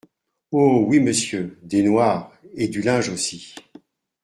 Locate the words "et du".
2.55-2.81